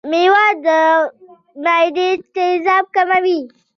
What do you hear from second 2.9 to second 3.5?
کموي.